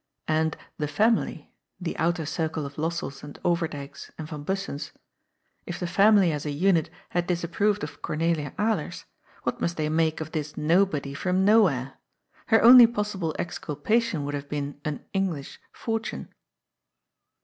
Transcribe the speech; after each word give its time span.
'* 0.19 0.21
And" 0.27 0.57
the 0.79 0.87
family 0.87 1.51
"—the 1.89 1.95
outer 1.99 2.25
circle 2.25 2.65
of 2.65 2.73
Lossells 2.77 3.21
and 3.23 3.39
Overdyks 3.45 4.09
and 4.17 4.27
van 4.27 4.43
Bussens— 4.43 4.89
if 5.67 5.79
the 5.79 5.85
family, 5.85 6.31
as 6.31 6.43
a 6.43 6.49
unit, 6.49 6.89
had 7.09 7.27
disapproved 7.27 7.83
of 7.83 8.01
Cornelia 8.01 8.49
Alers, 8.57 9.03
what 9.43 9.61
must 9.61 9.77
they 9.77 9.89
make 9.89 10.19
of 10.19 10.31
this 10.31 10.57
nobody 10.57 11.13
from 11.13 11.45
nowhere? 11.45 11.99
Her 12.47 12.63
only 12.63 12.87
possible 12.87 13.35
exculpa 13.37 14.01
tion 14.01 14.25
would 14.25 14.33
have 14.33 14.49
been 14.49 14.81
an" 14.83 15.05
English" 15.13 15.59
fortune. 15.85 16.33